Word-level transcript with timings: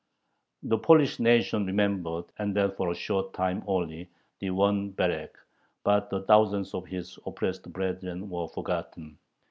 The 0.63 0.79
Polish 0.79 1.19
nation 1.19 1.67
remembered, 1.67 2.25
and 2.39 2.55
that 2.55 2.75
for 2.75 2.89
a 2.89 2.95
short 2.95 3.35
time 3.35 3.61
only, 3.67 4.09
the 4.39 4.49
one 4.49 4.93
Berek; 4.93 5.35
but 5.83 6.09
the 6.09 6.23
thousands 6.23 6.73
of 6.73 6.87
his 6.87 7.19
oppressed 7.23 7.71
brethren 7.71 8.27
were 8.31 8.47
forgotten. 8.47 9.19